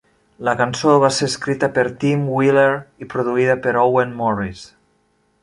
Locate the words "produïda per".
3.13-3.75